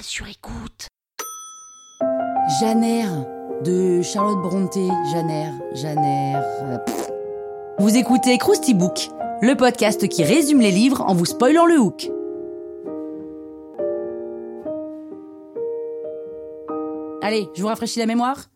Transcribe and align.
Sur 0.00 0.26
écoute. 0.28 0.88
De 3.64 4.00
Charlotte 4.02 4.40
Brontë. 4.42 4.88
Janer, 5.12 5.50
Janer. 5.74 6.40
Vous 7.78 7.96
écoutez 7.96 8.38
Krusty 8.38 8.74
Book, 8.74 9.08
le 9.40 9.54
podcast 9.56 10.08
qui 10.08 10.24
résume 10.24 10.60
les 10.60 10.70
livres 10.70 11.02
en 11.02 11.14
vous 11.14 11.24
spoilant 11.24 11.66
le 11.66 11.78
hook. 11.78 12.10
Allez, 17.22 17.48
je 17.54 17.62
vous 17.62 17.68
rafraîchis 17.68 17.98
la 17.98 18.06
mémoire 18.06 18.50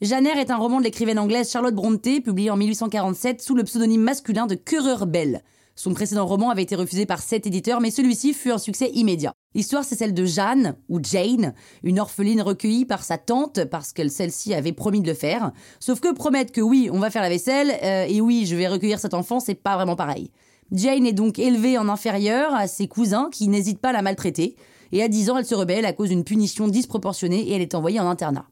Janer 0.00 0.38
est 0.38 0.50
un 0.50 0.56
roman 0.56 0.78
de 0.78 0.84
l'écrivaine 0.84 1.18
anglaise 1.18 1.50
Charlotte 1.50 1.74
Brontë, 1.74 2.20
publié 2.20 2.50
en 2.50 2.56
1847 2.56 3.42
sous 3.42 3.54
le 3.54 3.64
pseudonyme 3.64 4.02
masculin 4.02 4.46
de 4.46 4.54
Currer 4.54 5.06
Bell. 5.06 5.42
Son 5.80 5.94
précédent 5.94 6.26
roman 6.26 6.50
avait 6.50 6.64
été 6.64 6.76
refusé 6.76 7.06
par 7.06 7.22
sept 7.22 7.46
éditeurs, 7.46 7.80
mais 7.80 7.90
celui-ci 7.90 8.34
fut 8.34 8.50
un 8.50 8.58
succès 8.58 8.90
immédiat. 8.92 9.32
L'histoire, 9.54 9.82
c'est 9.82 9.94
celle 9.94 10.12
de 10.12 10.26
Jeanne, 10.26 10.76
ou 10.90 11.00
Jane, 11.02 11.54
une 11.82 11.98
orpheline 11.98 12.42
recueillie 12.42 12.84
par 12.84 13.02
sa 13.02 13.16
tante 13.16 13.64
parce 13.64 13.94
que 13.94 14.06
celle-ci 14.06 14.52
avait 14.52 14.74
promis 14.74 15.00
de 15.00 15.06
le 15.08 15.14
faire. 15.14 15.52
Sauf 15.78 16.00
que 16.00 16.12
promettre 16.12 16.52
que 16.52 16.60
oui, 16.60 16.90
on 16.92 16.98
va 16.98 17.08
faire 17.08 17.22
la 17.22 17.30
vaisselle, 17.30 17.72
euh, 17.82 18.04
et 18.06 18.20
oui, 18.20 18.44
je 18.44 18.56
vais 18.56 18.68
recueillir 18.68 18.98
cet 18.98 19.14
enfant, 19.14 19.40
c'est 19.40 19.54
pas 19.54 19.76
vraiment 19.76 19.96
pareil. 19.96 20.30
Jane 20.70 21.06
est 21.06 21.14
donc 21.14 21.38
élevée 21.38 21.78
en 21.78 21.88
inférieur 21.88 22.54
à 22.54 22.68
ses 22.68 22.86
cousins 22.86 23.30
qui 23.32 23.48
n'hésitent 23.48 23.80
pas 23.80 23.88
à 23.88 23.94
la 23.94 24.02
maltraiter, 24.02 24.56
et 24.92 25.02
à 25.02 25.08
10 25.08 25.30
ans, 25.30 25.38
elle 25.38 25.46
se 25.46 25.54
rebelle 25.54 25.86
à 25.86 25.94
cause 25.94 26.10
d'une 26.10 26.24
punition 26.24 26.68
disproportionnée 26.68 27.40
et 27.40 27.54
elle 27.54 27.62
est 27.62 27.74
envoyée 27.74 28.00
en 28.00 28.06
internat. 28.10 28.44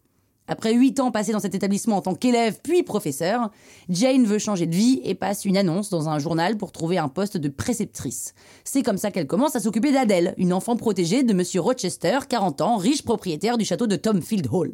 Après 0.51 0.73
huit 0.73 0.99
ans 0.99 1.11
passés 1.11 1.33
dans 1.33 1.41
cet 1.41 1.55
établissement 1.55 1.99
en 1.99 2.01
tant 2.01 2.15
qu'élève 2.15 2.59
puis 2.63 2.83
professeur, 2.83 3.51
Jane 3.91 4.25
veut 4.25 4.39
changer 4.39 4.67
de 4.67 4.75
vie 4.75 5.03
et 5.05 5.15
passe 5.15 5.45
une 5.45 5.59
annonce 5.59 5.91
dans 5.91 6.09
un 6.09 6.19
journal 6.19 6.57
pour 6.57 6.73
trouver 6.73 6.97
un 6.97 7.09
poste 7.09 7.37
de 7.37 7.51
préceptrice. 7.51 8.35
C'est 8.65 8.83
comme 8.83 8.97
ça 8.97 9.11
qu'elle 9.11 9.27
commence 9.27 9.57
à 9.57 9.61
s'occuper 9.61 9.93
d'Adèle, 9.93 10.35
une 10.39 10.55
enfant 10.55 10.75
protégée 10.77 11.23
de 11.23 11.35
Monsieur 11.35 11.61
Rochester, 11.61 12.21
40 12.27 12.63
ans, 12.63 12.77
riche 12.79 13.03
propriétaire 13.03 13.59
du 13.59 13.67
château 13.67 13.87
de 13.87 13.97
Tomfield 13.97 14.49
Hall. 14.51 14.73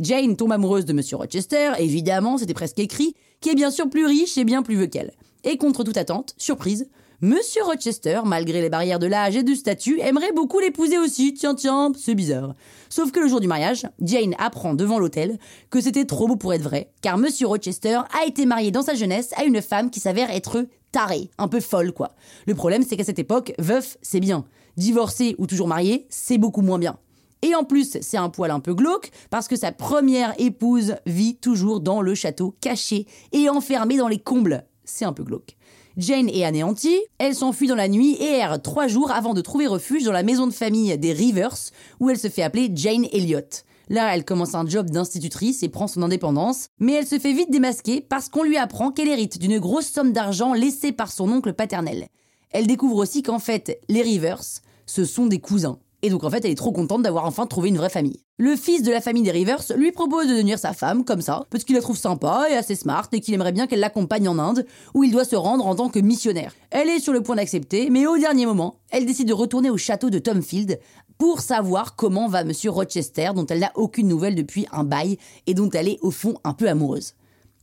Jane 0.00 0.36
tombe 0.36 0.52
amoureuse 0.52 0.84
de 0.84 0.92
Monsieur 0.92 1.16
Rochester, 1.16 1.72
évidemment, 1.78 2.36
c'était 2.36 2.52
presque 2.52 2.80
écrit, 2.80 3.14
qui 3.40 3.50
est 3.50 3.54
bien 3.54 3.70
sûr 3.70 3.88
plus 3.88 4.06
riche 4.06 4.36
et 4.36 4.44
bien 4.44 4.62
plus 4.62 4.76
vieux 4.76 4.88
qu'elle. 4.88 5.12
Et 5.44 5.56
contre 5.56 5.84
toute 5.84 5.96
attente, 5.96 6.34
surprise, 6.36 6.88
Monsieur 7.22 7.62
Rochester, 7.62 8.20
malgré 8.26 8.60
les 8.60 8.68
barrières 8.68 8.98
de 8.98 9.06
l'âge 9.06 9.36
et 9.36 9.42
du 9.42 9.54
statut, 9.54 9.98
aimerait 10.00 10.32
beaucoup 10.32 10.60
l'épouser 10.60 10.98
aussi. 10.98 11.32
Tiens, 11.32 11.54
tiens, 11.54 11.90
c'est 11.96 12.14
bizarre. 12.14 12.54
Sauf 12.90 13.10
que 13.10 13.20
le 13.20 13.28
jour 13.28 13.40
du 13.40 13.46
mariage, 13.48 13.86
Jane 14.02 14.34
apprend 14.38 14.74
devant 14.74 14.98
l'hôtel 14.98 15.38
que 15.70 15.80
c'était 15.80 16.04
trop 16.04 16.28
beau 16.28 16.36
pour 16.36 16.52
être 16.52 16.62
vrai, 16.62 16.92
car 17.00 17.16
Monsieur 17.16 17.46
Rochester 17.46 18.00
a 18.20 18.26
été 18.26 18.44
marié 18.44 18.70
dans 18.70 18.82
sa 18.82 18.94
jeunesse 18.94 19.30
à 19.36 19.44
une 19.44 19.62
femme 19.62 19.88
qui 19.88 19.98
s'avère 19.98 20.30
être 20.30 20.66
tarée, 20.92 21.30
un 21.38 21.48
peu 21.48 21.60
folle 21.60 21.92
quoi. 21.92 22.14
Le 22.46 22.54
problème, 22.54 22.82
c'est 22.86 22.98
qu'à 22.98 23.04
cette 23.04 23.18
époque, 23.18 23.54
veuf, 23.58 23.96
c'est 24.02 24.20
bien. 24.20 24.44
Divorcé 24.76 25.36
ou 25.38 25.46
toujours 25.46 25.68
marié, 25.68 26.06
c'est 26.10 26.36
beaucoup 26.36 26.60
moins 26.60 26.78
bien. 26.78 26.98
Et 27.40 27.54
en 27.54 27.64
plus, 27.64 27.96
c'est 28.02 28.18
un 28.18 28.28
poil 28.28 28.50
un 28.50 28.60
peu 28.60 28.74
glauque 28.74 29.10
parce 29.30 29.48
que 29.48 29.56
sa 29.56 29.72
première 29.72 30.34
épouse 30.38 30.96
vit 31.06 31.36
toujours 31.36 31.80
dans 31.80 32.02
le 32.02 32.14
château 32.14 32.54
caché 32.60 33.06
et 33.32 33.48
enfermée 33.48 33.96
dans 33.96 34.08
les 34.08 34.18
combles. 34.18 34.66
C'est 34.84 35.06
un 35.06 35.14
peu 35.14 35.24
glauque. 35.24 35.56
Jane 35.96 36.28
est 36.28 36.44
anéantie, 36.44 37.00
elle 37.16 37.34
s'enfuit 37.34 37.68
dans 37.68 37.74
la 37.74 37.88
nuit 37.88 38.16
et 38.20 38.24
erre 38.24 38.60
trois 38.60 38.86
jours 38.86 39.10
avant 39.10 39.32
de 39.32 39.40
trouver 39.40 39.66
refuge 39.66 40.04
dans 40.04 40.12
la 40.12 40.22
maison 40.22 40.46
de 40.46 40.52
famille 40.52 40.96
des 40.98 41.14
Rivers, 41.14 41.56
où 42.00 42.10
elle 42.10 42.18
se 42.18 42.28
fait 42.28 42.42
appeler 42.42 42.70
Jane 42.74 43.06
Elliott. 43.12 43.64
Là, 43.88 44.14
elle 44.14 44.26
commence 44.26 44.54
un 44.54 44.66
job 44.66 44.90
d'institutrice 44.90 45.62
et 45.62 45.70
prend 45.70 45.86
son 45.86 46.02
indépendance, 46.02 46.66
mais 46.78 46.92
elle 46.92 47.06
se 47.06 47.18
fait 47.18 47.32
vite 47.32 47.50
démasquer 47.50 48.02
parce 48.02 48.28
qu'on 48.28 48.42
lui 48.42 48.58
apprend 48.58 48.90
qu'elle 48.90 49.08
hérite 49.08 49.38
d'une 49.38 49.58
grosse 49.58 49.86
somme 49.86 50.12
d'argent 50.12 50.52
laissée 50.52 50.92
par 50.92 51.10
son 51.10 51.32
oncle 51.32 51.54
paternel. 51.54 52.08
Elle 52.50 52.66
découvre 52.66 52.96
aussi 52.96 53.22
qu'en 53.22 53.38
fait, 53.38 53.80
les 53.88 54.02
Rivers, 54.02 54.42
ce 54.84 55.04
sont 55.06 55.26
des 55.26 55.40
cousins. 55.40 55.78
Et 56.02 56.10
donc 56.10 56.24
en 56.24 56.30
fait, 56.30 56.44
elle 56.44 56.50
est 56.50 56.56
trop 56.56 56.72
contente 56.72 57.02
d'avoir 57.02 57.24
enfin 57.24 57.46
trouvé 57.46 57.70
une 57.70 57.78
vraie 57.78 57.88
famille. 57.88 58.20
Le 58.38 58.54
fils 58.54 58.82
de 58.82 58.90
la 58.90 59.00
famille 59.00 59.22
des 59.22 59.30
Rivers 59.30 59.62
lui 59.76 59.92
propose 59.92 60.26
de 60.26 60.32
devenir 60.32 60.58
sa 60.58 60.74
femme, 60.74 61.06
comme 61.06 61.22
ça, 61.22 61.46
parce 61.48 61.64
qu'il 61.64 61.74
la 61.74 61.80
trouve 61.80 61.96
sympa 61.96 62.48
et 62.50 62.54
assez 62.54 62.74
smart 62.74 63.08
et 63.12 63.20
qu'il 63.20 63.32
aimerait 63.32 63.52
bien 63.52 63.66
qu'elle 63.66 63.80
l'accompagne 63.80 64.28
en 64.28 64.38
Inde, 64.38 64.66
où 64.92 65.04
il 65.04 65.10
doit 65.10 65.24
se 65.24 65.36
rendre 65.36 65.66
en 65.66 65.74
tant 65.74 65.88
que 65.88 66.00
missionnaire. 66.00 66.54
Elle 66.70 66.90
est 66.90 67.00
sur 67.00 67.14
le 67.14 67.22
point 67.22 67.36
d'accepter, 67.36 67.88
mais 67.88 68.06
au 68.06 68.18
dernier 68.18 68.44
moment, 68.44 68.76
elle 68.90 69.06
décide 69.06 69.28
de 69.28 69.32
retourner 69.32 69.70
au 69.70 69.78
château 69.78 70.10
de 70.10 70.18
Tomfield 70.18 70.78
pour 71.16 71.40
savoir 71.40 71.96
comment 71.96 72.28
va 72.28 72.44
Monsieur 72.44 72.68
Rochester, 72.68 73.30
dont 73.34 73.46
elle 73.46 73.60
n'a 73.60 73.72
aucune 73.74 74.06
nouvelle 74.06 74.34
depuis 74.34 74.66
un 74.70 74.84
bail 74.84 75.16
et 75.46 75.54
dont 75.54 75.70
elle 75.70 75.88
est 75.88 75.98
au 76.02 76.10
fond 76.10 76.34
un 76.44 76.52
peu 76.52 76.68
amoureuse. 76.68 77.14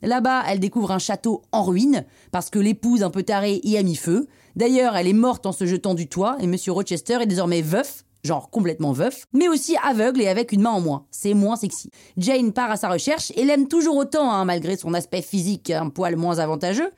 Là-bas, 0.01 0.43
elle 0.47 0.59
découvre 0.59 0.89
un 0.89 0.97
château 0.97 1.43
en 1.51 1.61
ruine, 1.61 2.03
parce 2.31 2.49
que 2.49 2.57
l'épouse 2.57 3.03
un 3.03 3.11
peu 3.11 3.21
tarée 3.21 3.61
y 3.63 3.77
a 3.77 3.83
mis 3.83 3.95
feu. 3.95 4.27
D'ailleurs, 4.55 4.95
elle 4.95 5.07
est 5.07 5.13
morte 5.13 5.45
en 5.45 5.51
se 5.51 5.67
jetant 5.67 5.93
du 5.93 6.07
toit, 6.07 6.35
et 6.39 6.47
Monsieur 6.47 6.71
Rochester 6.71 7.19
est 7.21 7.27
désormais 7.27 7.61
veuf, 7.61 8.05
genre 8.23 8.49
complètement 8.49 8.93
veuf, 8.93 9.25
mais 9.33 9.47
aussi 9.47 9.75
aveugle 9.83 10.21
et 10.21 10.27
avec 10.27 10.51
une 10.51 10.61
main 10.61 10.71
en 10.71 10.81
moins. 10.81 11.05
C'est 11.11 11.33
moins 11.33 11.55
sexy. 11.55 11.89
Jane 12.17 12.53
part 12.53 12.71
à 12.71 12.77
sa 12.77 12.89
recherche 12.89 13.31
et 13.35 13.43
l'aime 13.43 13.67
toujours 13.67 13.97
autant, 13.97 14.31
hein, 14.31 14.45
malgré 14.45 14.77
son 14.77 14.93
aspect 14.93 15.21
physique 15.21 15.69
un 15.69 15.89
poil 15.89 16.15
moins 16.15 16.39
avantageux. 16.39 16.89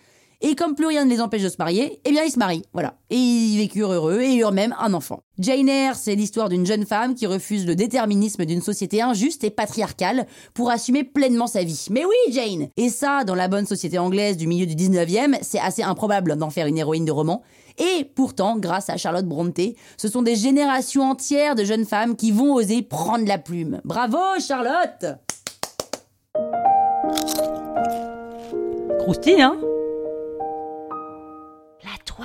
Et 0.48 0.54
comme 0.54 0.76
plus 0.76 0.86
rien 0.86 1.06
ne 1.06 1.10
les 1.10 1.22
empêche 1.22 1.42
de 1.42 1.50
se 1.50 1.56
marier, 1.58 2.00
eh 2.06 2.12
bien 2.12 2.22
ils 2.24 2.30
se 2.30 2.38
marient, 2.38 2.62
voilà. 2.72 3.00
Et 3.10 3.16
ils 3.16 3.58
vécurent 3.58 3.92
heureux 3.92 4.22
et 4.22 4.36
eurent 4.36 4.52
même 4.52 4.76
un 4.80 4.94
enfant. 4.94 5.22
Jane 5.40 5.68
Eyre, 5.68 5.96
c'est 5.96 6.14
l'histoire 6.14 6.50
d'une 6.50 6.68
jeune 6.68 6.86
femme 6.86 7.16
qui 7.16 7.26
refuse 7.26 7.66
le 7.66 7.76
déterminisme 7.76 8.46
d'une 8.46 8.62
société 8.62 9.02
injuste 9.02 9.44
et 9.44 9.50
patriarcale 9.50 10.28
pour 10.54 10.70
assumer 10.70 11.04
pleinement 11.04 11.48
sa 11.48 11.64
vie. 11.64 11.88
Mais 11.90 12.06
oui, 12.06 12.32
Jane 12.32 12.68
Et 12.78 12.90
ça, 12.90 13.24
dans 13.24 13.34
la 13.34 13.48
bonne 13.48 13.66
société 13.66 13.98
anglaise 13.98 14.38
du 14.38 14.46
milieu 14.46 14.68
du 14.68 14.76
19e, 14.76 15.40
c'est 15.42 15.58
assez 15.58 15.82
improbable 15.82 16.36
d'en 16.36 16.52
faire 16.52 16.68
une 16.68 16.78
héroïne 16.78 17.06
de 17.06 17.12
roman. 17.12 17.42
Et 17.80 18.04
pourtant, 18.04 18.56
grâce 18.56 18.92
à 18.92 18.98
Charlotte 18.98 19.26
Brontë, 19.26 19.76
ce 19.98 20.08
sont 20.08 20.22
des 20.22 20.36
générations 20.36 21.10
entières 21.10 21.56
de 21.56 21.64
jeunes 21.64 21.86
femmes 21.86 22.16
qui 22.16 22.32
vont 22.32 22.54
oser 22.54 22.84
prendre 22.84 23.26
la 23.26 23.40
plume. 23.40 23.82
Bravo, 23.84 24.20
Charlotte 24.40 25.06
Croustille, 29.00 29.42
hein? 29.42 29.58